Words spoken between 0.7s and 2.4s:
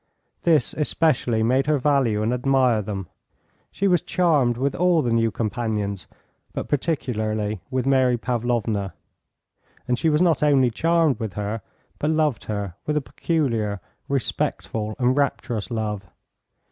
especially made her value and